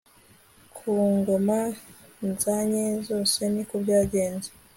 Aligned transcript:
kungoma 0.75 1.59
nzanye 2.29 2.83
zose 3.07 3.39
niko 3.53 3.73
byagenze 3.83 4.49